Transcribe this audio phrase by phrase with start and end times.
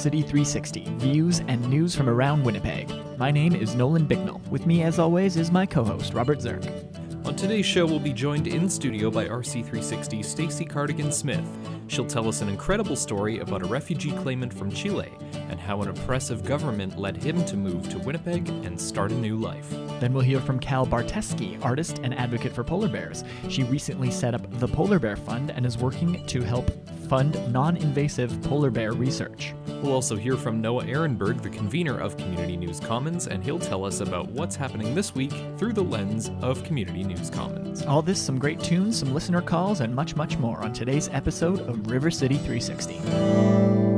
[0.00, 2.90] City 360 views and news from around Winnipeg.
[3.18, 4.40] My name is Nolan Bicknell.
[4.48, 6.64] With me, as always, is my co host, Robert Zirk.
[7.26, 11.46] On today's show, we'll be joined in studio by RC360 Stacy Cardigan Smith.
[11.88, 15.12] She'll tell us an incredible story about a refugee claimant from Chile
[15.50, 19.36] and how an oppressive government led him to move to Winnipeg and start a new
[19.36, 19.68] life.
[20.00, 23.24] Then we'll hear from Kal Barteski, artist and advocate for polar bears.
[23.48, 26.70] She recently set up the Polar Bear Fund and is working to help
[27.10, 29.52] fund non invasive polar bear research.
[29.82, 33.84] We'll also hear from Noah Erenberg, the convener of Community News Commons, and he'll tell
[33.84, 37.82] us about what's happening this week through the lens of Community News Commons.
[37.82, 41.60] All this, some great tunes, some listener calls, and much, much more on today's episode
[41.60, 43.89] of River City 360.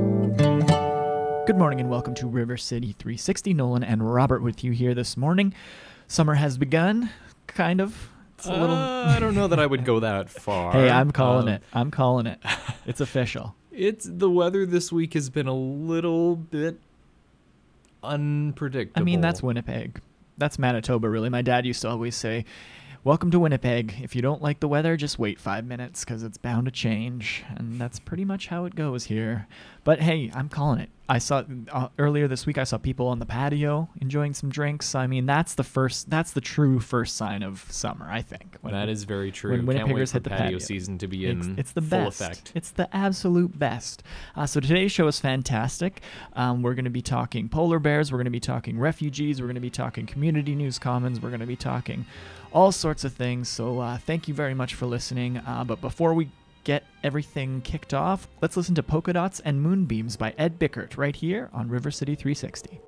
[1.45, 3.53] Good morning and welcome to River City 360.
[3.53, 5.53] Nolan and Robert with you here this morning.
[6.07, 7.11] Summer has begun,
[7.49, 8.11] kind of.
[8.39, 8.77] It's a little.
[8.77, 10.71] Uh, I don't know that I would go that far.
[10.71, 11.63] hey, I'm calling um, it.
[11.73, 12.39] I'm calling it.
[12.87, 13.57] It's official.
[13.75, 16.79] It's the weather this week has been a little bit
[18.05, 19.01] unpredictable.
[19.01, 19.99] I mean, that's Winnipeg.
[20.37, 21.31] That's Manitoba, really.
[21.31, 22.45] My dad used to always say,
[23.05, 23.97] Welcome to Winnipeg.
[24.01, 27.43] If you don't like the weather, just wait five minutes because it's bound to change.
[27.57, 29.49] And that's pretty much how it goes here.
[29.83, 30.89] But hey, I'm calling it.
[31.09, 32.59] I saw uh, earlier this week.
[32.59, 34.95] I saw people on the patio enjoying some drinks.
[34.95, 36.11] I mean, that's the first.
[36.11, 38.07] That's the true first sign of summer.
[38.09, 38.57] I think.
[38.63, 39.51] That is very true.
[39.51, 42.21] When Winnipeggers hit the patio, patio, season to be in it's, it's the full best.
[42.21, 42.53] effect.
[42.55, 44.05] It's the absolute best.
[44.37, 46.03] Uh, so today's show is fantastic.
[46.35, 48.13] Um, we're going to be talking polar bears.
[48.13, 49.41] We're going to be talking refugees.
[49.41, 51.21] We're going to be talking community news commons.
[51.21, 52.07] We're going to be talking
[52.53, 53.49] all sorts of things.
[53.49, 55.39] So uh, thank you very much for listening.
[55.39, 56.29] Uh, but before we
[56.65, 61.17] get everything kicked off, let's listen to Polka Dots and Moonbeams by Ed Bickert right
[61.17, 62.81] here on River City 360.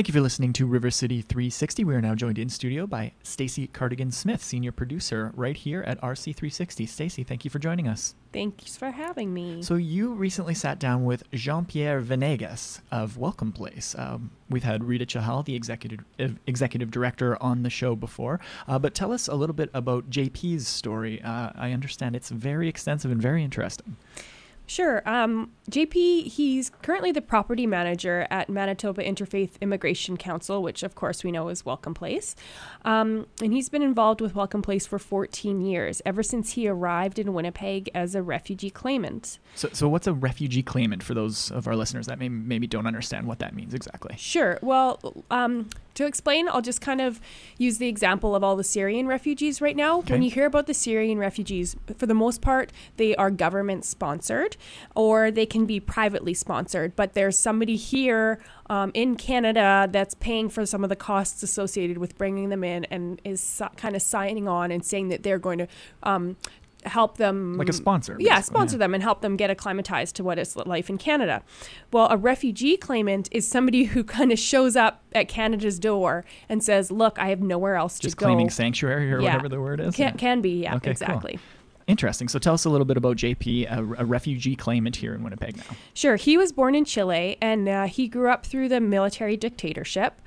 [0.00, 1.84] Thank you for listening to River City 360.
[1.84, 6.00] We are now joined in studio by Stacy Cardigan Smith, senior producer right here at
[6.00, 6.88] RC360.
[6.88, 8.14] Stacy, thank you for joining us.
[8.32, 9.62] Thanks for having me.
[9.62, 13.94] So you recently sat down with Jean-Pierre Venegas of Welcome Place.
[13.98, 16.00] Um, we've had Rita Chahal, the executive
[16.46, 18.40] executive director, on the show before.
[18.66, 21.20] Uh, but tell us a little bit about JP's story.
[21.20, 23.98] Uh, I understand it's very extensive and very interesting.
[24.70, 25.02] Sure.
[25.04, 31.24] Um, JP, he's currently the property manager at Manitoba Interfaith Immigration Council, which of course
[31.24, 32.36] we know is Welcome Place.
[32.84, 37.18] Um, and he's been involved with Welcome Place for 14 years, ever since he arrived
[37.18, 39.40] in Winnipeg as a refugee claimant.
[39.56, 42.86] So, so what's a refugee claimant for those of our listeners that may, maybe don't
[42.86, 44.14] understand what that means exactly?
[44.18, 44.60] Sure.
[44.62, 47.20] Well, um, to explain, I'll just kind of
[47.58, 49.98] use the example of all the Syrian refugees right now.
[49.98, 50.14] Okay.
[50.14, 54.56] When you hear about the Syrian refugees, for the most part, they are government sponsored
[54.94, 56.96] or they can be privately sponsored.
[56.96, 61.98] But there's somebody here um, in Canada that's paying for some of the costs associated
[61.98, 65.38] with bringing them in and is si- kind of signing on and saying that they're
[65.38, 65.68] going to.
[66.02, 66.36] Um,
[66.84, 68.78] help them Like a sponsor, yeah basically, sponsor yeah.
[68.78, 71.42] them and help them get acclimatized to what is life in canada
[71.92, 76.62] well a refugee claimant is somebody who kind of shows up at canada's door and
[76.64, 79.34] says look i have nowhere else Just to go just claiming sanctuary or Yeah.
[79.34, 79.94] whatever the word is?
[79.94, 80.12] can, Yeah.
[80.12, 80.90] can be yeah Okay, cool.
[80.92, 81.38] exactly
[81.86, 82.28] Interesting.
[82.28, 85.56] So tell us a little bit about JP, a, a refugee claimant here in Winnipeg
[85.56, 85.64] now.
[85.92, 86.14] Sure.
[86.14, 90.20] He was born in Chile and uh, he grew up through the military dictatorship.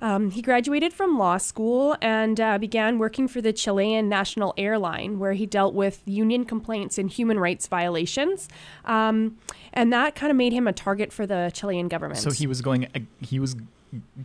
[0.00, 5.18] Um, he graduated from law school and uh, began working for the Chilean National Airline,
[5.18, 8.48] where he dealt with union complaints and human rights violations.
[8.84, 9.38] Um,
[9.72, 12.20] and that kind of made him a target for the Chilean government.
[12.20, 13.56] So he was going, uh, he was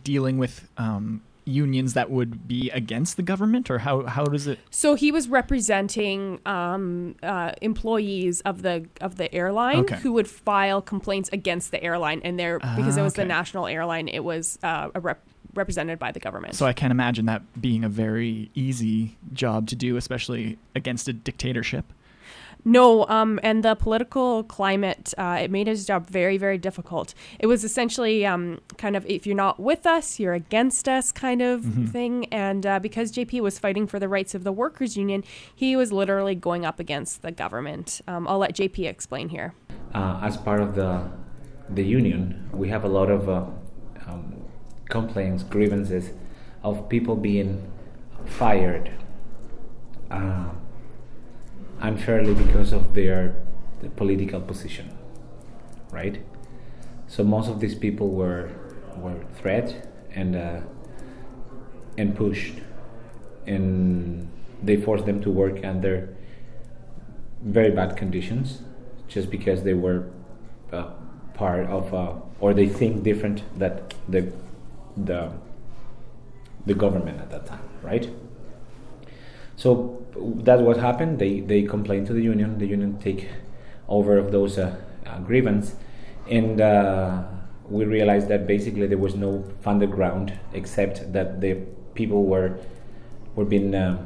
[0.02, 4.58] dealing with um, unions that would be against the government, or how how does it?
[4.70, 9.96] So he was representing um, uh, employees of the of the airline Okay.
[9.96, 13.22] who would file complaints against the airline, and there because it Ah, was okay.
[13.22, 15.26] the national airline, it was uh, a rep-
[15.56, 16.54] represented by the government.
[16.54, 21.12] So I can't imagine that being a very easy job to do, especially against a
[21.12, 21.84] dictatorship.
[22.66, 27.12] No, um, and the political climate, uh, it made his job very, very difficult.
[27.38, 31.42] It was essentially um, kind of if you're not with us, you're against us kind
[31.42, 31.90] of Mhm.
[31.90, 32.24] thing.
[32.32, 35.24] And uh, because JP was fighting for the rights of the workers' union,
[35.54, 38.00] he was literally going up against the government.
[38.08, 39.52] Um, I'll let JP explain here.
[39.94, 41.02] uh, as part of the
[41.68, 43.44] the union, we have a lot of uh,
[44.88, 46.10] complaints, grievances
[46.62, 47.70] of people being
[48.24, 48.90] fired
[50.10, 50.46] uh,
[51.80, 53.34] unfairly because of their
[53.82, 54.96] the political position,
[55.90, 56.24] right?
[57.06, 58.50] So most of these people were
[58.96, 60.60] were threat and uh,
[61.98, 62.54] and pushed,
[63.46, 64.30] and
[64.62, 66.08] they forced them to work under
[67.42, 68.62] very bad conditions
[69.06, 70.06] just because they were
[70.72, 70.90] uh,
[71.34, 74.32] part of uh, or they think different that the
[74.96, 75.30] the
[76.66, 78.08] the government at that time right?
[79.56, 81.18] So that's what happened.
[81.18, 82.58] They they complained to the union.
[82.58, 83.28] The union take
[83.88, 84.76] over of those uh,
[85.06, 85.76] uh, grievance.
[86.30, 87.24] And uh,
[87.68, 91.54] we realized that basically there was no funded ground except that the
[91.94, 92.58] people were
[93.36, 93.98] were being uh,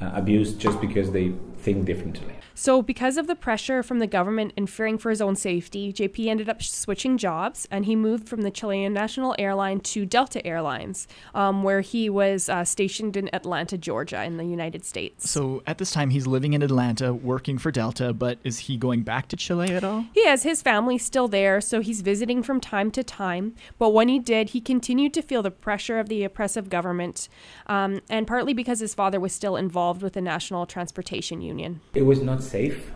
[0.00, 4.54] uh, abused just because they think differently So, because of the pressure from the government
[4.56, 8.40] and fearing for his own safety, JP ended up switching jobs and he moved from
[8.40, 13.76] the Chilean National Airline to Delta Airlines, um, where he was uh, stationed in Atlanta,
[13.76, 15.28] Georgia, in the United States.
[15.28, 18.14] So at this time, he's living in Atlanta, working for Delta.
[18.14, 20.06] But is he going back to Chile at all?
[20.14, 23.54] He has his family still there, so he's visiting from time to time.
[23.78, 27.28] But when he did, he continued to feel the pressure of the oppressive government,
[27.66, 31.82] um, and partly because his father was still involved with the National Transportation Union.
[31.92, 32.92] It was not safe.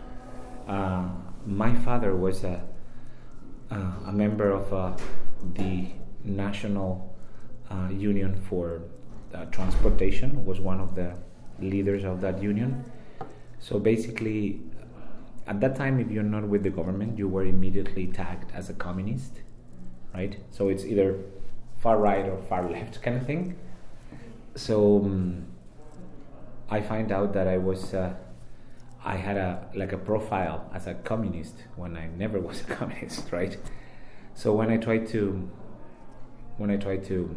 [0.68, 1.08] Uh,
[1.46, 2.62] my father was a,
[3.70, 4.96] uh, a member of uh,
[5.54, 5.86] the
[6.24, 7.14] National
[7.70, 8.82] uh, Union for
[9.52, 11.14] Transportation, was one of the
[11.60, 12.84] leaders of that union.
[13.60, 14.60] So basically,
[15.46, 18.74] at that time, if you're not with the government, you were immediately tagged as a
[18.74, 19.40] communist,
[20.12, 20.36] right?
[20.50, 21.16] So it's either
[21.78, 23.56] far right or far left kind of thing.
[24.56, 25.46] So um,
[26.68, 27.94] I find out that I was.
[27.94, 28.14] Uh,
[29.04, 33.32] I had a like a profile as a communist when I never was a communist,
[33.32, 33.56] right?
[34.34, 35.48] So when I tried to
[36.58, 37.34] when I tried to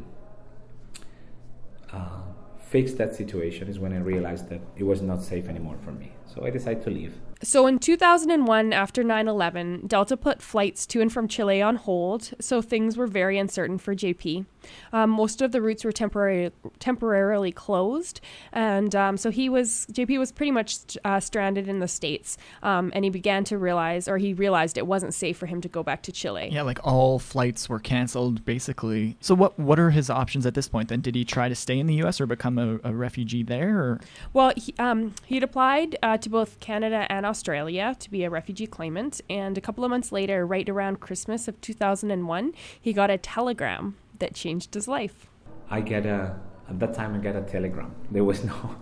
[1.92, 2.22] uh,
[2.60, 6.12] fix that situation is when I realized that it was not safe anymore for me.
[6.26, 7.14] So I decided to leave.
[7.44, 12.32] So in 2001, after 9 11, Delta put flights to and from Chile on hold,
[12.40, 14.46] so things were very uncertain for JP.
[14.92, 20.20] Um, most of the routes were temporary, temporarily closed, and um, so he was JP
[20.20, 24.18] was pretty much uh, stranded in the states, um, and he began to realize, or
[24.18, 26.50] he realized it wasn't safe for him to go back to Chile.
[26.52, 29.18] Yeah, like all flights were canceled, basically.
[29.22, 30.90] So what what are his options at this point?
[30.90, 32.20] Then did he try to stay in the U.S.
[32.22, 33.80] or become a, a refugee there?
[33.80, 34.00] Or?
[34.34, 38.68] Well, he, um, he'd applied uh, to both Canada and Australia to be a refugee
[38.68, 43.18] claimant, and a couple of months later, right around Christmas of 2001, he got a
[43.18, 45.28] telegram that changed his life.
[45.70, 46.40] I get a
[46.70, 47.94] at that time I got a telegram.
[48.12, 48.76] There was no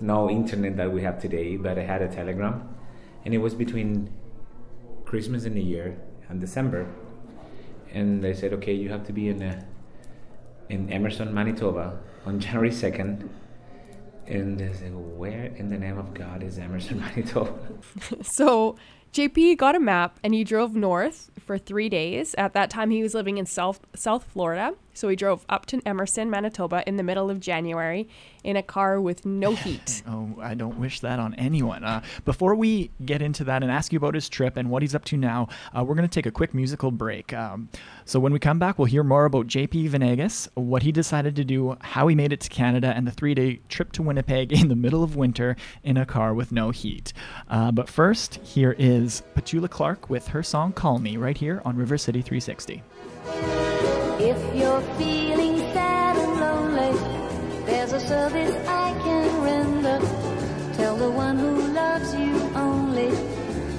[0.00, 2.68] no internet that we have today, but I had a telegram,
[3.24, 4.10] and it was between
[5.04, 5.96] Christmas and New Year
[6.28, 6.86] and December,
[7.92, 9.64] and they said, okay, you have to be in a,
[10.68, 13.28] in Emerson, Manitoba, on January second.
[14.26, 17.52] And they said, where in the name of God is Emerson, Manitoba?
[18.22, 18.76] so
[19.12, 22.34] JP got a map and he drove north for three days.
[22.38, 24.74] At that time, he was living in South, South Florida.
[24.94, 28.08] So he drove up to Emerson, Manitoba in the middle of January
[28.44, 30.02] in a car with no heat.
[30.06, 31.84] oh, I don't wish that on anyone.
[31.84, 34.94] Uh, before we get into that and ask you about his trip and what he's
[34.94, 37.32] up to now, uh, we're going to take a quick musical break.
[37.32, 37.68] Um,
[38.04, 41.44] so when we come back, we'll hear more about JP Venegas, what he decided to
[41.44, 44.68] do, how he made it to Canada, and the three day trip to Winnipeg in
[44.68, 47.12] the middle of winter in a car with no heat.
[47.48, 51.76] Uh, but first, here is Petula Clark with her song Call Me right here on
[51.76, 53.71] River City 360.
[54.24, 56.94] If you're feeling sad and lonely,
[57.66, 59.98] there's a service I can render.
[60.74, 63.10] Tell the one who loves you only,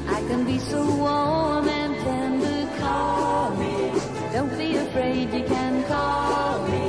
[0.05, 2.69] I can be so warm and tender.
[2.77, 3.93] Call me.
[4.33, 6.85] Don't be afraid, you can call me.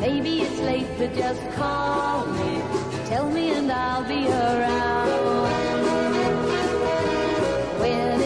[0.00, 2.60] Maybe it's late, but just call me.
[3.06, 5.08] Tell me and I'll be around.
[7.80, 8.18] When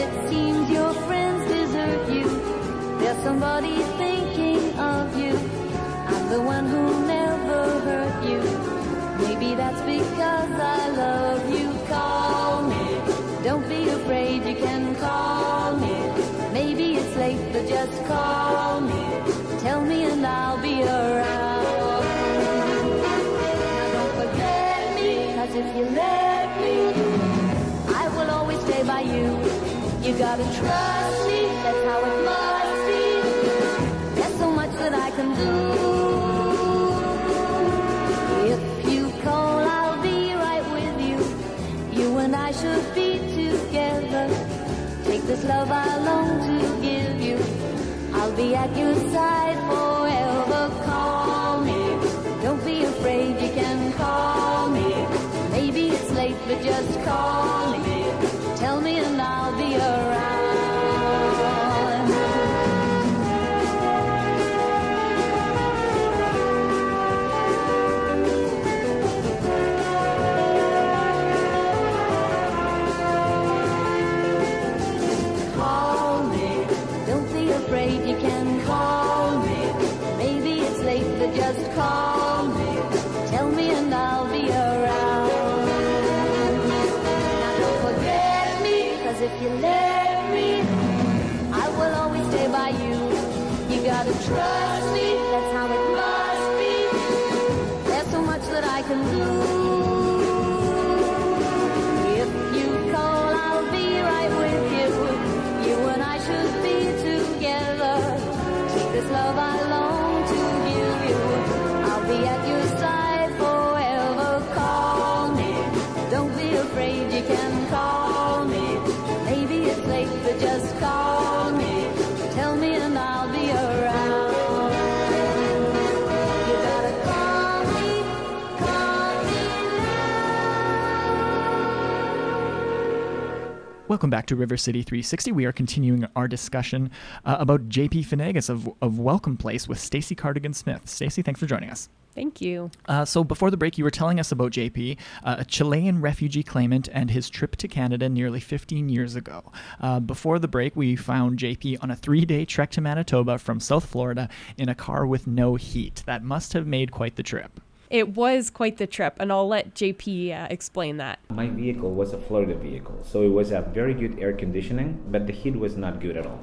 [134.03, 135.31] Welcome back to River City 360.
[135.31, 136.91] We are continuing our discussion
[137.23, 140.89] uh, about JP Venegas of, of Welcome Place with Stacy Cardigan Smith.
[140.89, 141.87] Stacy, thanks for joining us.
[142.13, 142.69] Thank you.
[142.85, 146.43] Uh, so before the break, you were telling us about JP, uh, a Chilean refugee
[146.43, 149.53] claimant, and his trip to Canada nearly 15 years ago.
[149.79, 153.85] Uh, before the break, we found JP on a three-day trek to Manitoba from South
[153.85, 156.03] Florida in a car with no heat.
[156.05, 157.61] That must have made quite the trip.
[157.93, 161.19] It was quite the trip, and I'll let JP uh, explain that.
[161.29, 165.27] My vehicle was a Florida vehicle, so it was a very good air conditioning, but
[165.27, 166.41] the heat was not good at all,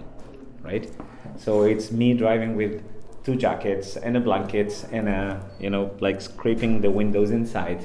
[0.63, 0.89] right?
[1.37, 2.85] So it's me driving with
[3.25, 7.85] two jackets and a blanket and a, you know, like scraping the windows inside,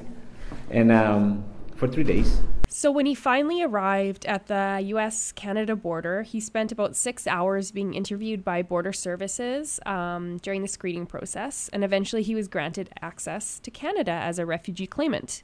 [0.70, 1.44] and um,
[1.76, 2.42] for three days.
[2.86, 5.32] So when he finally arrived at the U.S.
[5.32, 10.68] Canada border, he spent about six hours being interviewed by Border Services um, during the
[10.68, 15.42] screening process, and eventually he was granted access to Canada as a refugee claimant.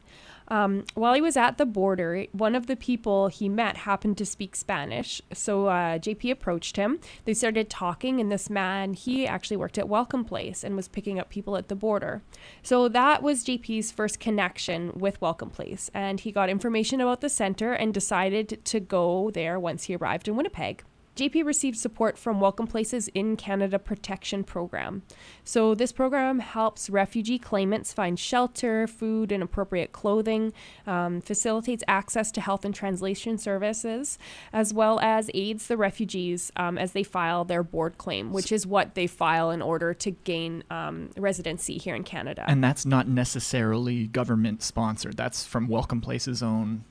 [0.47, 4.25] Um, while he was at the border, one of the people he met happened to
[4.25, 5.21] speak Spanish.
[5.33, 6.99] So uh, JP approached him.
[7.25, 11.19] They started talking, and this man, he actually worked at Welcome Place and was picking
[11.19, 12.21] up people at the border.
[12.63, 15.89] So that was JP's first connection with Welcome Place.
[15.93, 20.27] And he got information about the center and decided to go there once he arrived
[20.27, 20.83] in Winnipeg.
[21.21, 25.03] JP received support from Welcome Places in Canada Protection Program.
[25.43, 30.51] So, this program helps refugee claimants find shelter, food, and appropriate clothing,
[30.87, 34.17] um, facilitates access to health and translation services,
[34.51, 38.65] as well as aids the refugees um, as they file their board claim, which is
[38.65, 42.45] what they file in order to gain um, residency here in Canada.
[42.47, 45.17] And that's not necessarily government sponsored.
[45.17, 46.83] That's from Welcome Place's own.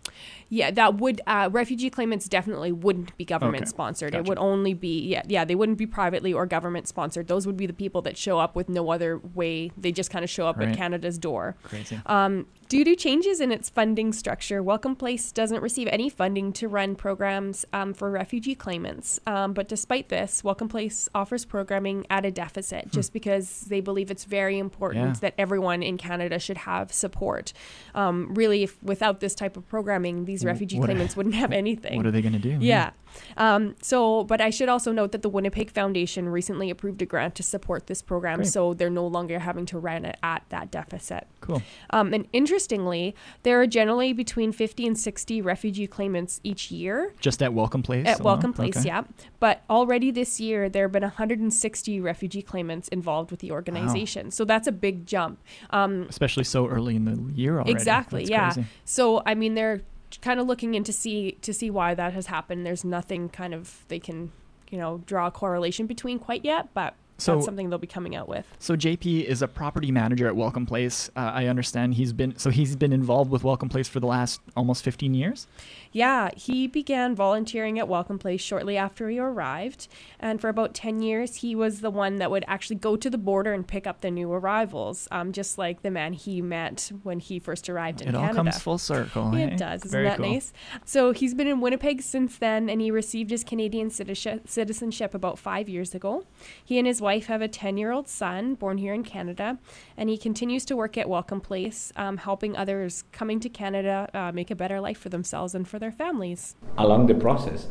[0.53, 4.13] Yeah, that would uh, refugee claimants definitely wouldn't be government Okay, sponsored.
[4.13, 4.25] gotcha.
[4.25, 7.29] It would only be yeah, yeah, they wouldn't be privately or government sponsored.
[7.29, 9.71] Those would be the people that show up with no other way.
[9.79, 10.69] They just kind of show up Right.
[10.71, 11.57] at Canada's door.
[11.63, 12.01] Crazy.
[12.07, 16.69] Um, due to changes in its funding structure, Welcome Place doesn't receive any funding to
[16.69, 19.19] run programs um, for refugee claimants.
[19.27, 24.09] Um, but despite this, Welcome Place offers programming at a deficit just because they believe
[24.09, 25.09] it's very important Hmm.
[25.09, 25.15] Yeah.
[25.23, 27.53] that everyone in Canada should have support.
[27.93, 31.97] Um, really, if without this type of programming, these refugee what- claimants wouldn't have anything.
[31.97, 32.57] What are they going to do?
[32.61, 32.91] Yeah.
[33.37, 37.35] Um, so, but I should also note that the Winnipeg Foundation recently approved a grant
[37.35, 38.47] to support this program, Great.
[38.49, 41.27] so they're no longer having to run it at that deficit.
[41.41, 41.63] Cool.
[41.91, 47.43] Um, and interestingly, there are generally between 50 and 60 refugee claimants each year Just
[47.43, 48.07] at Welcome Place?
[48.07, 48.25] at alone?
[48.25, 48.87] Welcome Place, Okay.
[48.89, 49.05] yeah.
[49.39, 54.31] But already this year, there have been 160 refugee claimants involved with the organization.
[54.31, 55.41] So that's a big jump.
[55.71, 57.73] Um, Especially so early in the year already.
[57.73, 58.21] Exactly.
[58.21, 58.53] That's yeah.
[58.53, 58.69] crazy.
[58.85, 59.83] So I mean, they're
[60.21, 62.67] kind of looking into see to see why that has happened.
[62.67, 64.33] There's nothing kind of they can
[64.71, 68.15] you know draw a correlation between quite yet, but So- that's something they'll be coming
[68.17, 68.47] out with.
[68.59, 71.11] So JP is a property manager at Welcome Place.
[71.17, 74.41] Uh, I understand he's been so he's been involved with Welcome Place for the last
[74.57, 75.47] almost 15 years.
[75.93, 79.89] Yeah, he began volunteering at Welcome Place shortly after he arrived,
[80.21, 83.19] and for about 10 years, he was the one that would actually go to the
[83.19, 87.19] border and pick up the new arrivals, um, just like the man he met when
[87.19, 88.25] he first arrived in Canada.
[88.25, 89.35] it all comes full circle.
[89.35, 89.81] It does.
[89.81, 90.31] Isn't Very that cool.
[90.31, 90.53] nice?
[90.85, 95.41] So he's been in Winnipeg since then, and he received his Canadian citizenship, citizenship about
[95.41, 96.25] five years ago.
[96.65, 99.59] He and his wife have a 10 year old son born here in Canada,
[99.97, 104.31] and he continues to work at Welcome Place, um, helping others coming to Canada uh,
[104.31, 106.55] make a better life for themselves and for their families.
[106.79, 107.67] along the process,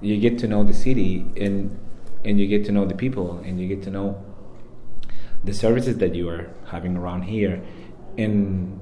[0.00, 1.78] you get to know the city and
[2.24, 4.22] and you get to know the people and you get to know
[5.44, 7.62] the services that you are having around here,
[8.16, 8.78] and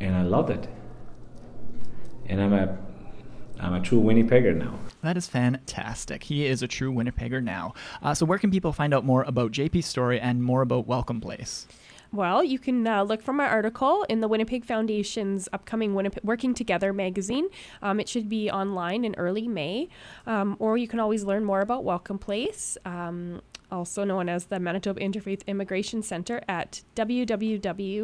[0.00, 0.68] and I love it.
[2.26, 2.78] And I'm a
[3.58, 4.78] I'm a true Winnipegger now.
[5.02, 6.24] That is fantastic.
[6.24, 7.74] He is a true Winnipegger now.
[8.02, 11.20] Uh, so where can people find out more about JP's story and more about Welcome
[11.20, 11.66] Place?
[12.12, 16.54] Well, you can uh, look for my article in the Winnipeg Foundation's upcoming Winnipeg Working
[16.54, 17.48] Together magazine.
[17.82, 19.88] Um, it should be online in early May,
[20.26, 24.58] um, or you can always learn more about Welcome Place, um, also known as the
[24.58, 28.02] Manitoba Interfaith Immigration Center, at www.miic.ca.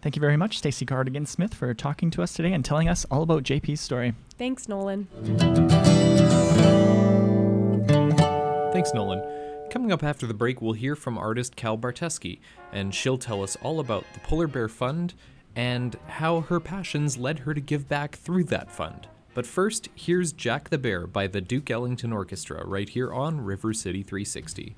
[0.00, 3.04] Thank you very much, Stacey Cardigan Smith, for talking to us today and telling us
[3.10, 4.14] all about JP's story.
[4.38, 5.08] Thanks, Nolan.
[8.72, 9.35] Thanks, Nolan.
[9.76, 12.38] Coming up after the break, we'll hear from artist Kal Barteski,
[12.72, 15.12] and she'll tell us all about the Polar Bear Fund
[15.54, 19.06] and how her passions led her to give back through that fund.
[19.34, 23.74] But first, here's Jack the Bear by the Duke Ellington Orchestra right here on River
[23.74, 24.76] City 360.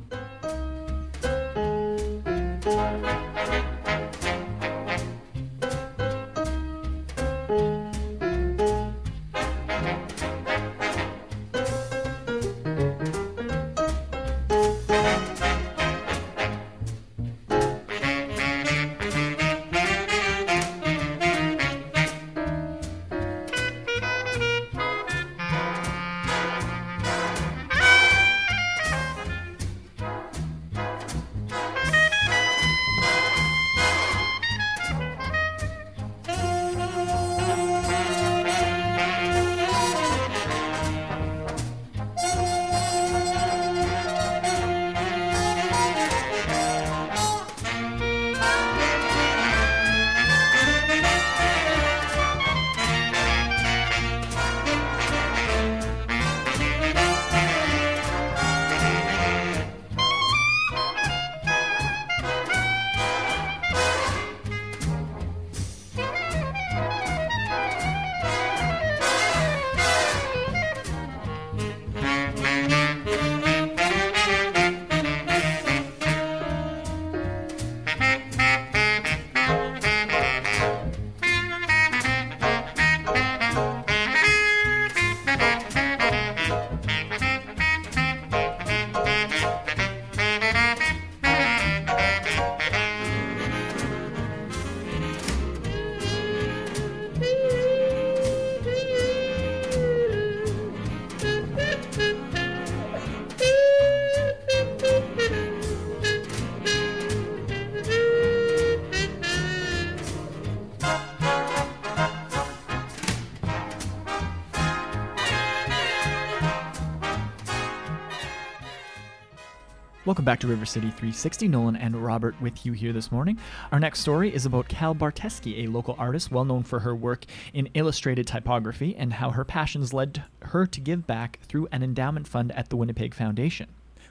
[120.18, 121.46] Welcome back to River City 360.
[121.46, 123.38] Nolan and Robert with you here this morning.
[123.70, 127.24] Our next story is about Kal Barteski, a local artist well known for her work
[127.52, 132.26] in illustrated typography and how her passions led her to give back through an endowment
[132.26, 133.68] fund at the Winnipeg Foundation.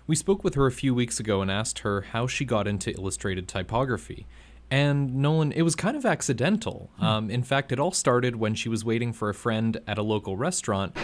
[0.07, 2.91] We spoke with her a few weeks ago and asked her how she got into
[2.91, 4.27] illustrated typography.
[4.71, 6.89] And Nolan, it was kind of accidental.
[7.01, 10.03] Um, in fact, it all started when she was waiting for a friend at a
[10.03, 10.95] local restaurant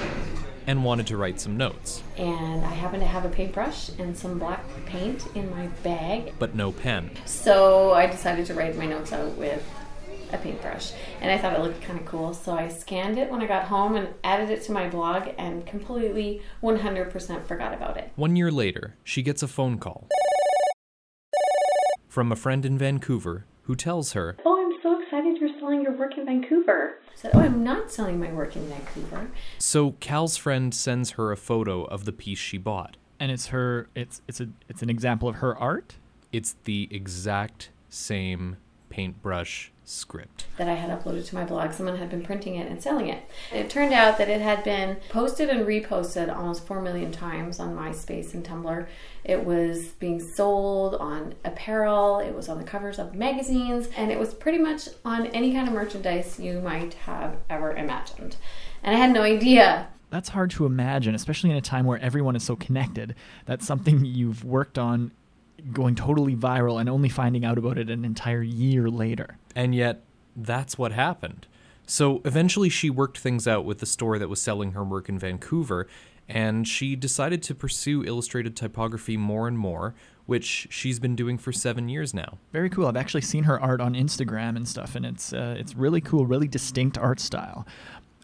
[0.68, 4.40] and wanted to write some notes, and I happened to have a paintbrush and some
[4.40, 6.34] black paint in my bag.
[6.40, 7.12] but no pen.
[7.26, 9.64] So I decided to write my notes out with
[10.32, 10.92] a paintbrush.
[11.22, 12.34] And I thought it looked kind of cool.
[12.34, 15.64] So I scanned it when I got home and added it to my blog and
[15.68, 18.12] completely 100% forgot about it.
[18.16, 20.08] One year later, she gets a phone call
[22.08, 24.53] from a friend in Vancouver who tells her Oh,
[25.14, 26.96] excited you're selling your work in Vancouver.
[27.08, 29.30] I said, Oh, I'm not selling my work in Vancouver.
[29.60, 32.98] So Kal's friend sends her a photo of the piece she bought.
[33.20, 35.98] And it's her it's it's a it's an example of her art.
[36.32, 38.58] It's the exact same
[38.94, 40.46] paintbrush script.
[40.58, 41.74] that I had uploaded to my blog.
[41.74, 43.28] Someone had been printing it and selling it.
[43.52, 47.76] It turned out that it had been posted and reposted almost 4 million times on
[47.76, 48.88] MySpace and Tumblr.
[49.24, 54.20] It was being sold on apparel, it was on the covers of magazines, and it
[54.20, 58.38] was pretty much on any kind of merchandise you might have ever imagined.
[58.84, 59.88] And I had no idea.
[60.12, 63.16] That's hard to imagine, especially in a time where everyone is so connected.
[63.48, 65.12] That's something you've worked on
[65.72, 69.38] going totally viral and only finding out about it an entire year later.
[69.56, 70.04] And yet,
[70.36, 71.48] that's what happened.
[71.86, 75.20] So eventually, she worked things out with the store that was selling her work in
[75.20, 75.88] Vancouver,
[76.30, 79.94] and she decided to pursue illustrated typography more and more,
[80.26, 82.38] which she's been doing for seven years now.
[82.54, 82.88] Very cool.
[82.88, 86.26] I've actually seen her art on Instagram and stuff, and it's uh, it's really cool,
[86.26, 87.68] really distinct art style.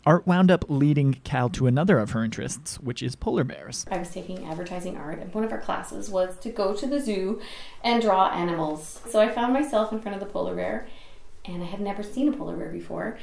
[0.06, 3.86] Art wound up leading Kal to another of her interests, which is polar bears.
[3.92, 7.00] I was taking advertising art, and one of our classes was to go to the
[7.00, 7.42] zoo
[7.84, 9.02] and draw animals.
[9.10, 10.88] So I found myself in front of the polar bear,
[11.46, 13.18] and I had never seen a polar bear before.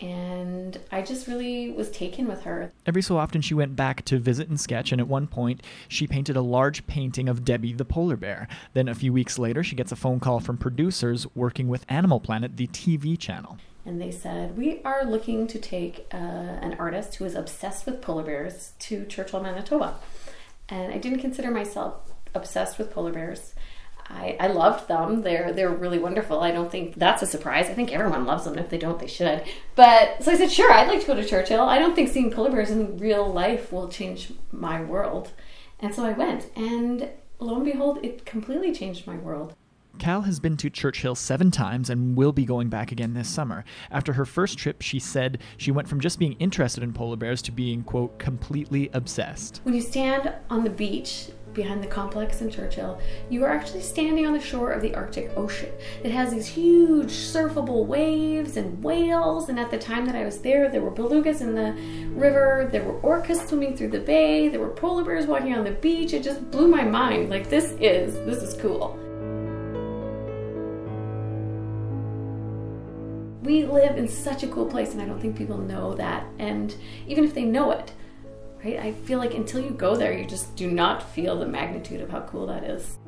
[0.00, 2.70] And I just really was taken with her.
[2.86, 6.06] Every so often, she went back to visit and sketch, and at one point, she
[6.06, 8.46] painted a large painting of Debbie the polar bear.
[8.74, 12.20] Then, a few weeks later, she gets a phone call from producers working with Animal
[12.20, 13.58] Planet, the TV channel.
[13.88, 18.02] And they said, We are looking to take uh, an artist who is obsessed with
[18.02, 19.94] polar bears to Churchill, Manitoba.
[20.68, 21.94] And I didn't consider myself
[22.34, 23.54] obsessed with polar bears.
[24.10, 25.22] I, I loved them.
[25.22, 26.40] They're they're really wonderful.
[26.40, 27.70] I don't think that's a surprise.
[27.70, 28.58] I think everyone loves them.
[28.58, 29.42] If they don't, they should.
[29.74, 31.62] But so I said, sure, I'd like to go to Churchill.
[31.62, 35.32] I don't think seeing polar bears in real life will change my world.
[35.80, 39.54] And so I went, and lo and behold, it completely changed my world.
[39.98, 43.64] Kal has been to Churchill seven times and will be going back again this summer.
[43.90, 47.42] After her first trip, she said she went from just being interested in polar bears
[47.42, 49.60] to being, quote, completely obsessed.
[49.64, 54.26] When you stand on the beach behind the complex in Churchill, you are actually standing
[54.26, 55.72] on the shore of the Arctic Ocean.
[56.04, 60.38] It has these huge surfable waves and whales, and at the time that I was
[60.38, 61.72] there, there were belugas in the
[62.14, 65.72] river, there were orcas swimming through the bay, there were polar bears walking on the
[65.72, 66.12] beach.
[66.12, 67.30] It just blew my mind.
[67.30, 68.98] Like this is this is cool.
[73.42, 76.26] We live in such a cool place, and I don't think people know that.
[76.38, 76.74] And
[77.06, 77.92] even if they know it,
[78.64, 82.00] right, I feel like until you go there, you just do not feel the magnitude
[82.00, 82.98] of how cool that is.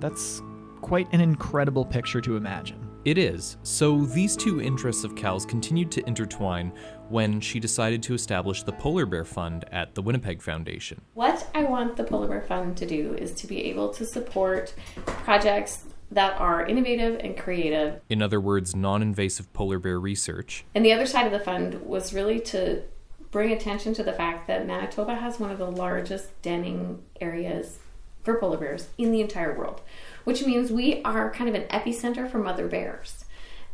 [0.00, 0.42] That's
[0.80, 2.86] quite an incredible picture to imagine.
[3.04, 3.56] It is.
[3.62, 6.72] So these two interests of Kal's continued to intertwine
[7.08, 11.00] when she decided to establish the Polar Bear Fund at the Winnipeg Foundation.
[11.14, 14.74] What I want the Polar Bear Fund to do is to be able to support
[15.04, 15.84] projects
[16.16, 18.00] that are innovative and creative.
[18.08, 20.64] In other words, non invasive polar bear research.
[20.74, 22.82] And the other side of the fund was really to
[23.30, 27.80] bring attention to the fact that Manitoba has one of the largest denning areas
[28.22, 29.82] for polar bears in the entire world,
[30.24, 33.25] which means we are kind of an epicenter for mother bears.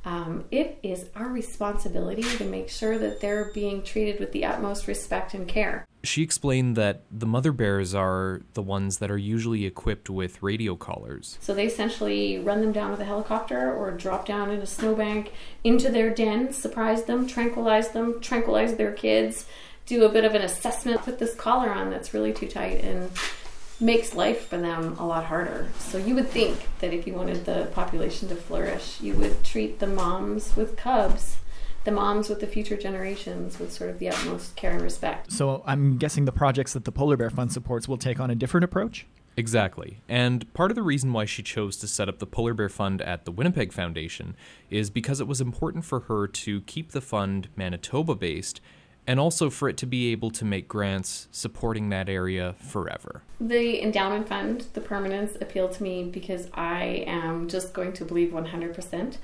[0.04, 4.88] Um, it is our responsibility to make sure that they're being treated with the utmost
[4.88, 5.86] respect and care.
[6.02, 10.74] She explained that the mother bears are the ones that are usually equipped with radio
[10.74, 11.38] collars.
[11.40, 15.32] So they essentially run them down with a helicopter or drop down in a snowbank
[15.62, 19.46] into their den, surprise them, tranquilize them, tranquilize their kids,
[19.86, 23.10] do a bit of an assessment, put this collar on that's really too tight and
[23.83, 25.68] makes life for them a lot harder.
[25.79, 29.81] So you would think that if you wanted the population to flourish, you would treat
[29.81, 31.37] the moms with cubs,
[31.85, 35.33] the moms with the future generations with sort of the utmost care and respect.
[35.33, 38.35] So I'm guessing the projects that the Polar Bear Fund supports will take on a
[38.35, 39.07] different approach?
[39.37, 39.99] Exactly.
[40.09, 43.01] And part of the reason why she chose to set up the Polar Bear Fund
[43.01, 44.37] at the Winnipeg Foundation
[44.71, 48.61] is because it was important for her to keep the fund Manitoba based
[49.06, 53.22] and also for it to be able to make grants supporting that area forever.
[53.40, 58.30] The endowment fund, the permanence, appealed to me because I am just going to believe
[58.30, 59.16] 100%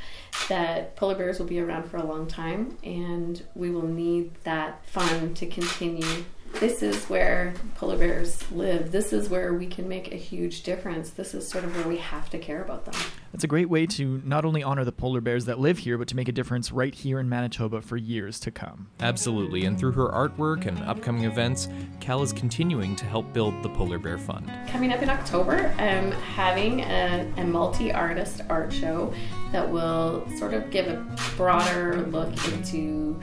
[0.49, 4.85] that polar bears will be around for a long time and we will need that
[4.87, 8.91] fund to continue this is where polar bears live.
[8.91, 11.11] This is where we can make a huge difference.
[11.11, 12.95] This is sort of where we have to care about them.
[13.33, 16.09] That's a great way to not only honor the polar bears that live here, but
[16.09, 18.89] to make a difference right here in Manitoba for years to come.
[19.01, 21.69] Absolutely, and through her artwork and upcoming events,
[22.01, 24.51] Kal is continuing to help build the Polar Bear Fund.
[24.69, 29.13] Coming up in October, I'm having a, a multi artist art show
[29.53, 31.05] that will sort of give a
[31.37, 33.21] broader look into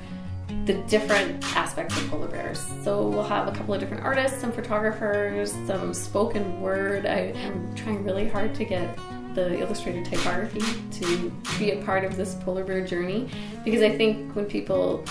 [0.65, 2.65] the different aspects of polar bears.
[2.83, 7.05] So we'll have a couple of different artists, some photographers, some spoken word.
[7.05, 8.97] I am trying really hard to get
[9.35, 10.63] the illustrated typography
[10.99, 13.29] to be a part of this polar bear journey
[13.63, 15.03] because I think when people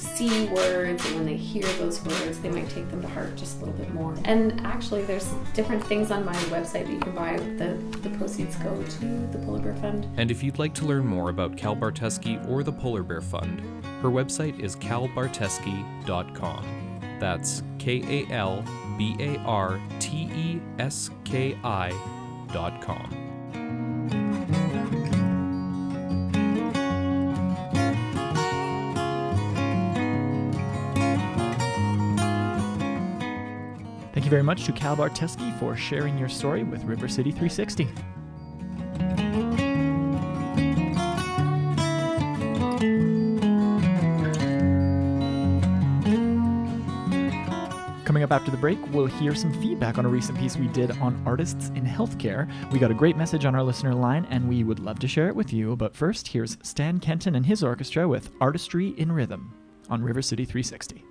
[0.00, 3.56] see words and when they hear those words, they might take them to heart just
[3.56, 4.16] a little bit more.
[4.24, 7.36] And actually, there's different things on my website that you can buy.
[7.36, 10.08] The, the proceeds go to the Polar Bear Fund.
[10.16, 13.60] And if you'd like to learn more about Kal Barteski or the Polar Bear Fund,
[14.02, 16.64] her website is kalbarteski.com.
[17.20, 18.64] That's K A L
[18.96, 21.92] B A R T E S K I
[22.52, 23.29] dot com.
[34.30, 37.88] You very much to Kal Barteski for sharing your story with River City 360.
[48.04, 50.92] Coming up after the break, we'll hear some feedback on a recent piece we did
[50.98, 52.48] on artists in healthcare.
[52.70, 55.26] We got a great message on our listener line, and we would love to share
[55.26, 55.74] it with you.
[55.74, 59.52] But first, here's Stan Kenton and his orchestra with Artistry in Rhythm
[59.88, 61.09] on River City 360.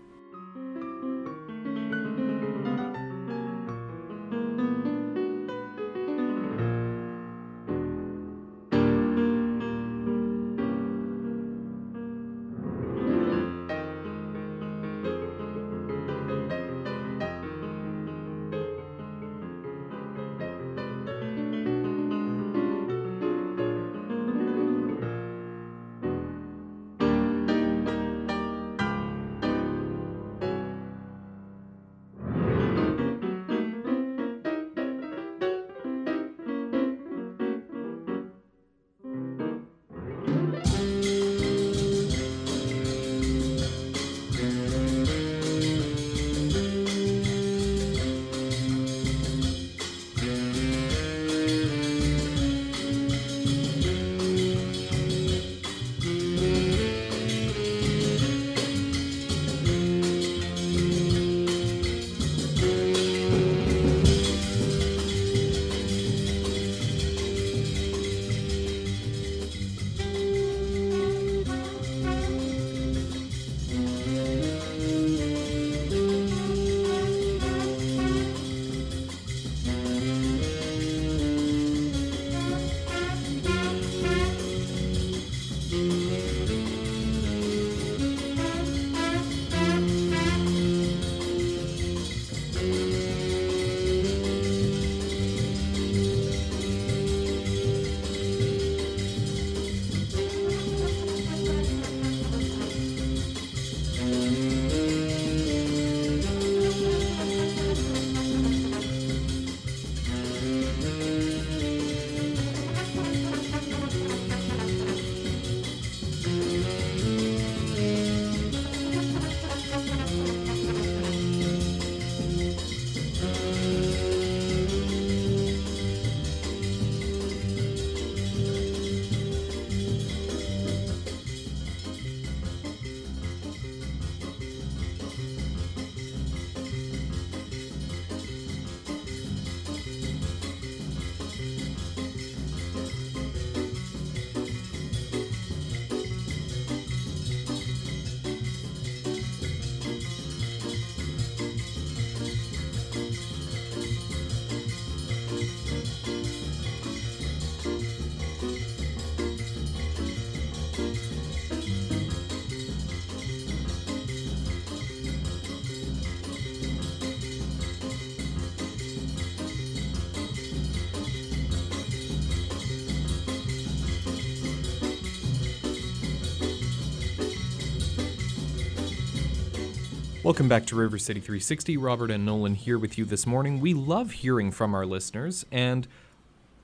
[180.29, 181.75] Welcome back to River City 360.
[181.77, 183.59] Robert and Nolan here with you this morning.
[183.59, 185.87] We love hearing from our listeners and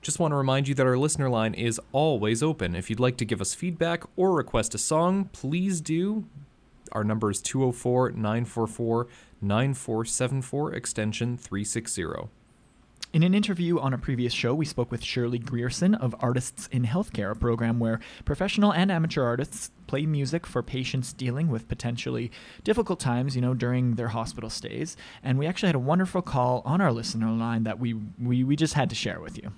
[0.02, 2.76] just want to remind you that our listener line is always open.
[2.76, 6.26] If you'd like to give us feedback or request a song, please do.
[6.92, 9.08] Our number is 204 944
[9.40, 12.04] 9474, extension 360.
[13.16, 16.84] In an interview on a previous show, we spoke with Shirley Grierson of Artists in
[16.84, 22.30] Healthcare, a program where professional and amateur artists play music for patients dealing with potentially
[22.62, 24.98] difficult times, you know, during their hospital stays.
[25.22, 28.54] And we actually had a wonderful call on our listener line that we, we, we
[28.54, 29.50] just had to share with you.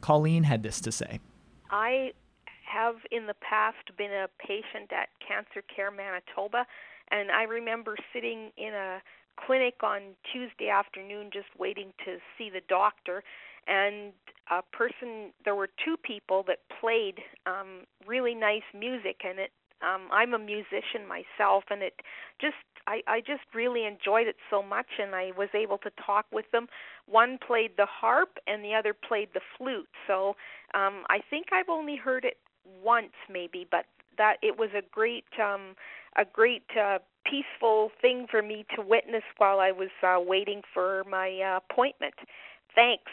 [0.00, 1.20] Colleen had this to say.
[1.70, 2.10] I
[2.64, 6.66] have in the past been a patient at Cancer Care Manitoba,
[7.12, 9.00] and I remember sitting in a
[9.44, 13.22] clinic on Tuesday afternoon just waiting to see the doctor.
[13.66, 14.12] And
[14.50, 19.50] a person there were two people that played um really nice music and it
[19.82, 21.94] um I'm a musician myself and it
[22.40, 22.54] just
[22.86, 26.50] I I just really enjoyed it so much and I was able to talk with
[26.52, 26.68] them.
[27.06, 29.88] One played the harp and the other played the flute.
[30.06, 30.36] So
[30.74, 32.38] um I think I've only heard it
[32.82, 33.86] once maybe but
[34.18, 35.74] that it was a great um
[36.16, 41.04] a great uh, peaceful thing for me to witness while I was uh, waiting for
[41.08, 42.14] my uh, appointment.
[42.74, 43.10] Thanks.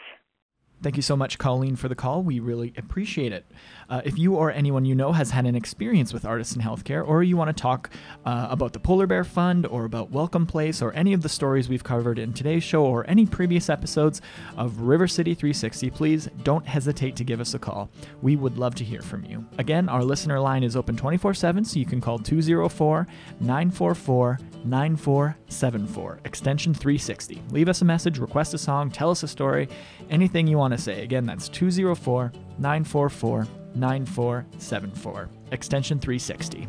[0.84, 2.22] Thank you so much, Colleen, for the call.
[2.22, 3.50] We really appreciate it.
[3.88, 7.02] Uh, if you or anyone you know has had an experience with artists in healthcare,
[7.08, 7.88] or you want to talk
[8.26, 11.70] uh, about the Polar Bear Fund, or about Welcome Place, or any of the stories
[11.70, 14.20] we've covered in today's show, or any previous episodes
[14.58, 17.88] of River City 360, please don't hesitate to give us a call.
[18.20, 19.42] We would love to hear from you.
[19.56, 23.06] Again, our listener line is open 24 7, so you can call 204
[23.40, 27.42] 944 9474, extension 360.
[27.50, 29.68] Leave us a message, request a song, tell us a story,
[30.10, 31.02] anything you want say.
[31.02, 36.66] Again, that's 204 944 9474, extension 360.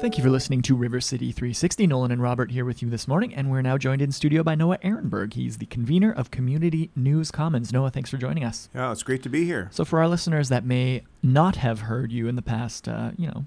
[0.00, 1.86] Thank you for listening to River City 360.
[1.86, 4.54] Nolan and Robert here with you this morning, and we're now joined in studio by
[4.54, 5.34] Noah Erenberg.
[5.34, 7.70] He's the convener of Community News Commons.
[7.70, 8.70] Noah, thanks for joining us.
[8.74, 9.68] Yeah, it's great to be here.
[9.72, 13.26] So, for our listeners that may not have heard you in the past, uh, you
[13.26, 13.44] know,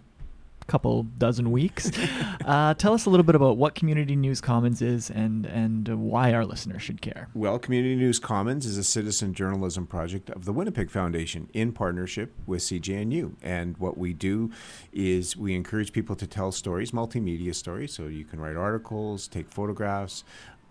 [0.67, 1.91] couple dozen weeks,
[2.45, 6.33] uh, tell us a little bit about what Community News Commons is and and why
[6.33, 7.29] our listeners should care.
[7.33, 12.33] Well, Community News Commons is a citizen journalism project of the Winnipeg Foundation in partnership
[12.45, 13.33] with CJNU.
[13.41, 14.51] And what we do
[14.91, 17.93] is we encourage people to tell stories, multimedia stories.
[17.93, 20.23] So you can write articles, take photographs,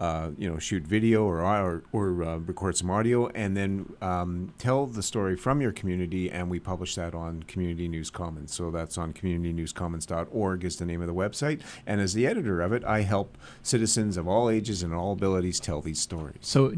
[0.03, 4.53] uh, you know, shoot video or or, or uh, record some audio, and then um,
[4.59, 8.53] tell the story from your community, and we publish that on Community News Commons.
[8.53, 11.61] So that's on communitynewscommons.org is the name of the website.
[11.87, 15.61] And as the editor of it, I help citizens of all ages and all abilities
[15.61, 16.39] tell these stories.
[16.41, 16.75] So,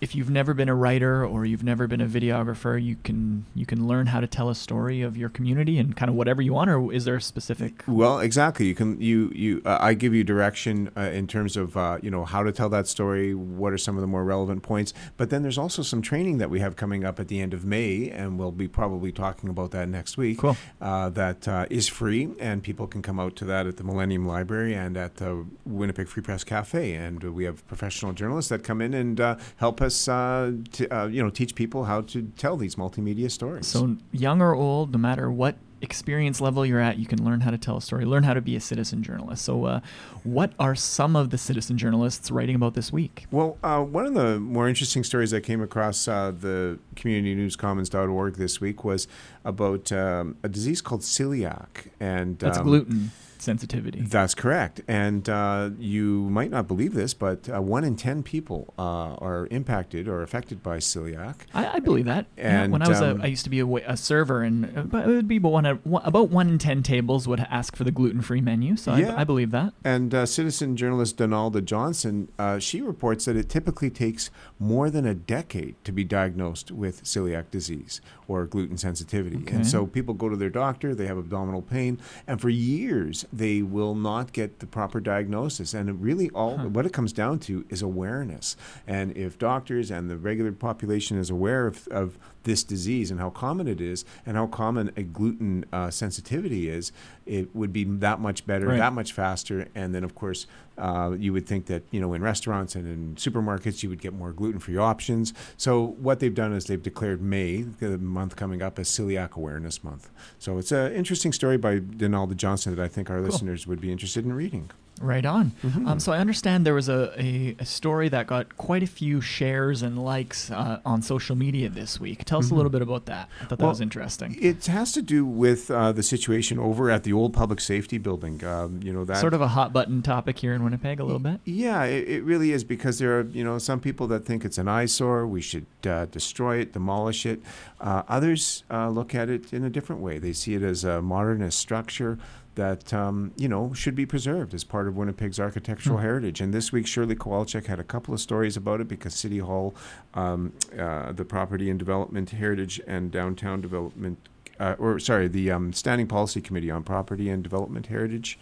[0.00, 3.64] if you've never been a writer or you've never been a videographer, you can you
[3.64, 6.52] can learn how to tell a story of your community and kind of whatever you
[6.52, 6.70] want.
[6.70, 7.82] Or is there a specific?
[7.86, 8.66] Well, exactly.
[8.66, 12.10] You can you you uh, I give you direction uh, in terms of uh, you
[12.10, 13.34] know how to tell that story.
[13.34, 14.92] What are some of the more relevant points?
[15.16, 17.64] But then there's also some training that we have coming up at the end of
[17.64, 20.38] May, and we'll be probably talking about that next week.
[20.38, 20.56] Cool.
[20.80, 24.26] Uh, that uh, is free, and people can come out to that at the Millennium
[24.26, 28.82] Library and at the Winnipeg Free Press Cafe, and we have professional journalists that come
[28.82, 32.56] in and uh, help us uh, to uh, you know teach people how to tell
[32.56, 33.66] these multimedia stories.
[33.66, 37.50] So, young or old, no matter what experience level you're at, you can learn how
[37.50, 39.44] to tell a story, learn how to be a citizen journalist.
[39.44, 39.80] So, uh,
[40.24, 43.26] what are some of the citizen journalists writing about this week?
[43.30, 48.60] Well, uh, one of the more interesting stories I came across uh, the communitynewscommons.org this
[48.60, 49.08] week was
[49.44, 53.10] about um, a disease called celiac, and That's um, gluten
[53.42, 54.00] sensitivity.
[54.00, 54.80] That's correct.
[54.88, 59.48] And uh, you might not believe this, but uh, one in 10 people uh, are
[59.50, 61.36] impacted or affected by celiac.
[61.54, 62.26] I, I believe that.
[62.36, 64.92] Yeah, And, when I was um, a, I used to be a, a server, and
[64.92, 67.90] uh, it would be about one, about one in ten tables would ask for the
[67.90, 68.76] gluten-free menu.
[68.76, 69.14] So Yeah.
[69.14, 69.74] I, I believe that.
[69.84, 75.06] And uh, citizen journalist Donalda Johnson, uh, she reports that it typically takes more than
[75.06, 79.36] a decade to be diagnosed with celiac disease or gluten sensitivity.
[79.38, 79.56] Okay.
[79.56, 83.62] And so people go to their doctor, they have abdominal pain, and for years they
[83.62, 85.74] will not get the proper diagnosis.
[85.74, 88.56] And really all what it comes down to is awareness.
[88.86, 93.30] And if doctors and the regular population is aware of, of this disease and how
[93.30, 96.92] common it is and how common a gluten uh, sensitivity is,
[97.26, 98.78] it would be that much better, Right.
[98.78, 99.66] that much faster.
[99.74, 100.46] And then, of course,
[100.78, 104.12] uh, you would think that you know in restaurants and in supermarkets you would get
[104.12, 105.32] more gluten-free options.
[105.56, 109.82] So what they've done is they've declared May, the month coming up, as Celiac Awareness
[109.82, 110.10] Month.
[110.38, 113.90] So it's an interesting story by Donalda Johnson that I think our listeners would be
[113.92, 114.70] interested in reading.
[115.00, 115.52] Right on.
[115.62, 115.86] Mm-hmm.
[115.86, 119.20] Um, so I understand there was a, a, a story that got quite a few
[119.20, 122.24] shares and likes uh, on social media this week.
[122.24, 123.28] Tell us a little bit about that.
[123.40, 123.62] I thought that Mm-hmm.
[123.62, 124.36] Well, was interesting.
[124.40, 128.44] It has to do with uh, the situation over at the old public safety building.
[128.44, 131.18] Um, you know that Sort of a hot button topic here in Winnipeg, a little
[131.18, 131.40] bit.
[131.44, 134.58] Yeah, it, it really is because there are you know some people that think it's
[134.58, 135.26] an eyesore.
[135.26, 137.40] We should uh, destroy it, demolish it.
[137.80, 140.18] Uh, others uh, look at it in a different way.
[140.18, 142.18] They see it as a modernist structure
[142.56, 146.40] that um, you know should be preserved as part of Winnipeg's architectural heritage.
[146.40, 149.74] And this week, Shirley Kowalczyk had a couple of stories about it because City Hall,
[150.14, 154.18] um, uh, the Property and Development Heritage and Downtown Development,
[154.58, 158.38] uh, or sorry, the um, Standing Policy Committee on Property and Development Heritage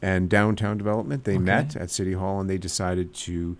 [0.00, 1.42] and Downtown Development, they Okay.
[1.44, 3.56] met at City Hall and they decided to.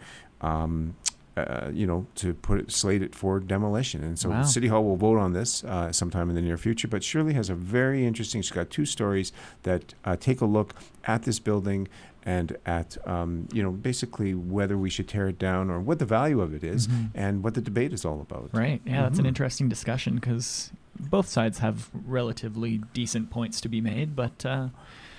[1.37, 4.43] Uh, you know, to put it, slate it for demolition, and so Wow.
[4.45, 6.87] City Hall will vote on this uh, sometime in the near future.
[6.87, 8.41] But Shirley has a very interesting.
[8.41, 9.33] She's got two stories
[9.65, 10.77] that uh, take a look
[11.09, 11.89] at this building
[12.25, 16.07] and at um, you know basically whether we should tear it down or what the
[16.07, 17.11] value of it is Mhm.
[17.17, 18.51] and what the debate is all about.
[18.53, 18.81] Right.
[18.87, 19.29] Yeah, that's an Mhm.
[19.35, 20.71] interesting discussion because
[21.11, 24.69] both sides have relatively decent points to be made, but uh,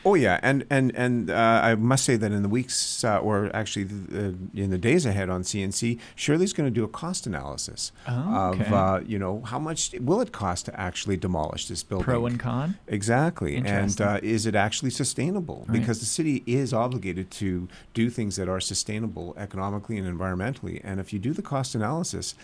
[0.08, 3.49] Oh yeah, and and and uh, I must say that in the weeks uh, or
[3.56, 7.26] actually the, uh, in the days ahead on CNC, Shirley's going to do a cost
[7.26, 8.66] analysis Oh, okay.
[8.66, 12.06] of uh, you know how much will it cost to actually demolish this building.
[12.06, 12.78] pro and con.
[12.88, 13.58] Exactly.
[13.58, 15.66] And uh, is it actually sustainable?
[15.68, 15.80] Right.
[15.80, 20.82] Because the city is obligated to do things that are sustainable economically and environmentally.
[20.84, 22.36] And if you do the cost analysis,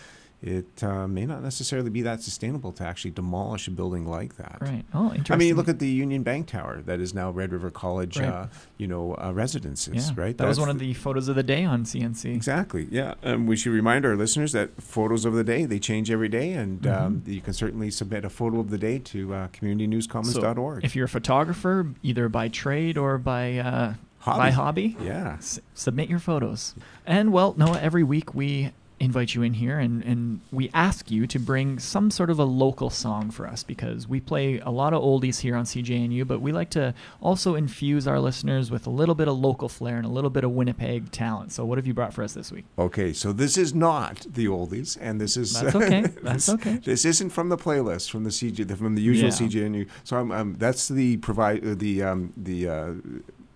[0.42, 4.58] it uh, may not necessarily be that sustainable to actually demolish a building like that.
[4.60, 4.84] Right.
[4.92, 5.34] Oh, interesting.
[5.34, 8.18] I mean, you look at the Union Bank Tower that is now Red River College,
[8.18, 8.28] Right.
[8.28, 10.36] uh, you know, uh, residences, yeah, right?
[10.36, 12.34] That was one of the photos of the day on CNC.
[12.34, 12.88] Exactly.
[12.90, 16.28] Yeah, and we should remind our listeners that photos of the day they change every
[16.28, 17.30] day, and um, Mm-hmm.
[17.30, 20.84] you can certainly submit a photo of the day to uh, communitynewscommons.org.
[20.84, 25.34] If you're a photographer, either by trade or by uh, by hobby, yeah.
[25.38, 26.74] s- submit your photos.
[27.06, 28.72] And well, Noah, every week we
[29.02, 32.44] invite you in here and, and we ask you to bring some sort of a
[32.44, 36.40] local song for us because we play a lot of oldies here on CJNU, but
[36.40, 40.06] we like to also infuse our listeners with a little bit of local flair and
[40.06, 41.50] a little bit of Winnipeg talent.
[41.52, 42.64] So what have you brought for us this week?
[42.78, 46.00] Okay, so this is not the oldies, and this is That's okay.
[46.02, 46.76] this- That's okay.
[46.84, 48.30] This isn't from the playlist from the
[48.64, 49.68] the- from the usual Yeah.
[49.68, 49.88] CJNU.
[50.04, 52.92] So I'm, um, that's the provide uh, the um, the uh,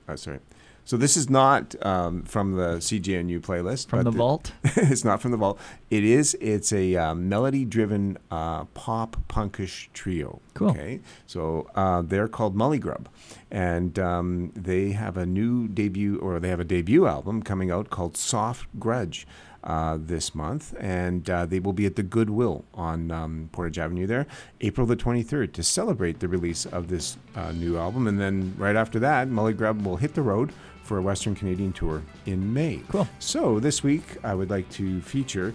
[0.09, 0.41] uh, sorry.
[0.87, 3.89] So this is not um, from the CJNU playlist.
[3.89, 4.53] From the vault?
[4.63, 5.59] it's not from the vault.
[5.91, 6.35] It is.
[6.41, 10.41] It's a um, melody-driven uh, pop punkish trio.
[10.55, 10.71] Cool.
[10.71, 11.01] Okay.
[11.27, 13.09] So uh, they're called Mully Grub,
[13.51, 17.91] and um, they have a new debut, or they have a debut album coming out
[17.91, 19.27] called Soft Grudge.
[19.65, 24.07] Uh, this month, and uh, they will be at the Goodwill on um, Portage Avenue
[24.07, 24.25] there,
[24.61, 28.07] April the 23rd, to celebrate the release of this uh, new album.
[28.07, 30.53] And then right after that, Mully Grub will hit the road
[30.87, 32.81] for a Western Canadian tour in May.
[32.89, 33.09] Cool.
[33.19, 35.55] So this week, I would like to feature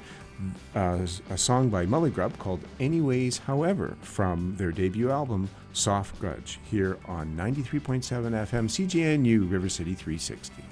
[0.75, 6.59] uh, a song by Mully Grub called Anyways However from their debut album Soft Grudge
[6.69, 10.70] here on 93.7 FM CJNU River City 360.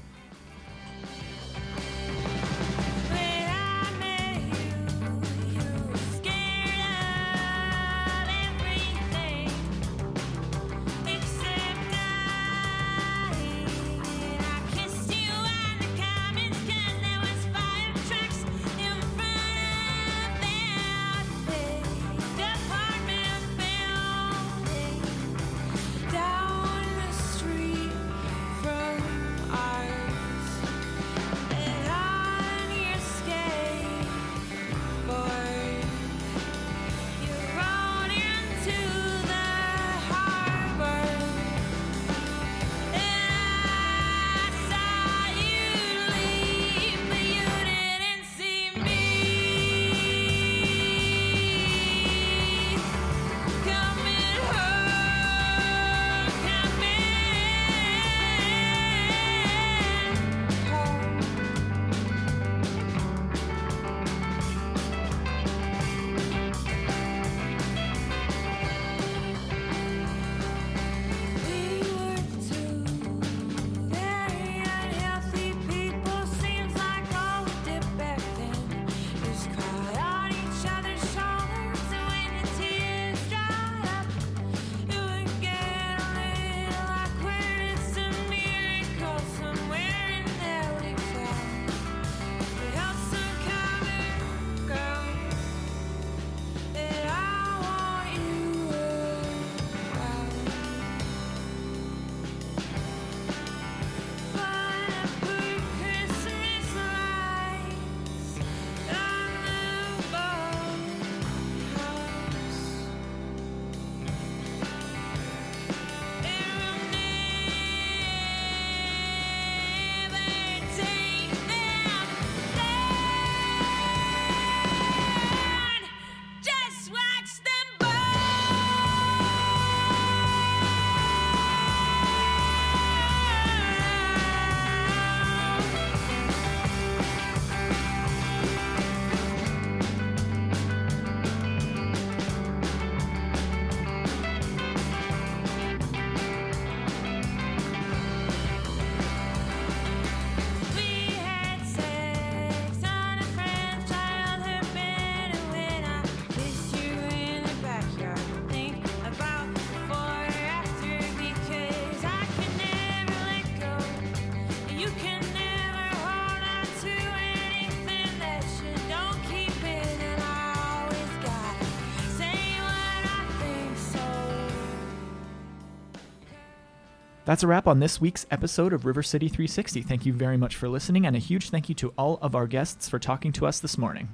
[177.30, 179.84] That's a wrap on this week's episode of River City 360.
[179.84, 182.48] Thank you very much for listening, and a huge thank you to all of our
[182.48, 184.10] guests for talking to us this morning.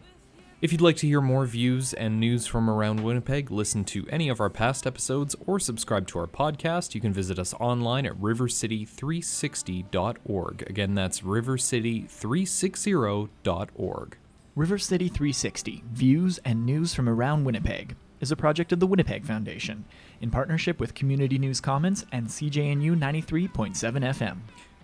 [0.61, 4.27] If you'd like to hear more views and news from around Winnipeg, listen to any
[4.27, 8.19] of our past episodes, or subscribe to our podcast, you can visit us online at
[8.19, 10.69] rivercity360.org.
[10.69, 14.17] Again, that's rivercity360.org.
[14.57, 17.95] River City 360 Views and News from Around Winnipeg
[18.25, 19.85] is a project of the Winnipeg Foundation
[20.19, 24.37] in partnership with Community News Commons and CJNU 93.7 FM.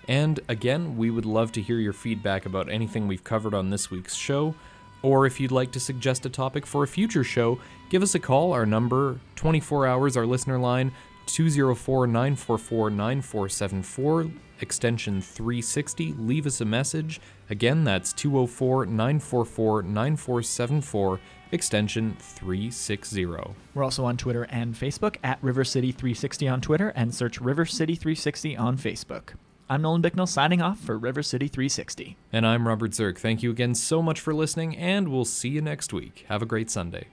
[0.07, 3.89] And again, we would love to hear your feedback about anything we've covered on this
[3.89, 4.53] week's show.
[5.01, 7.57] Or if you'd like to suggest a topic for a future show,
[7.89, 8.53] give us a call.
[8.53, 10.91] Our number, 24 hours, our listener line,
[11.25, 16.13] 204 944 9474, extension 360.
[16.13, 17.19] Leave us a message.
[17.49, 21.19] Again, that's 204 944 9474,
[21.51, 23.25] extension 360.
[23.25, 27.65] We're also on Twitter and Facebook at River City 360 on Twitter and search River
[27.65, 29.33] City 360 on Facebook.
[29.69, 32.17] I'm Nolan Bicknell signing off for River City 360.
[32.33, 33.17] And I'm Robert Zirk.
[33.17, 36.25] Thank you again so much for listening, and we'll see you next week.
[36.27, 37.07] Have a great Sunday.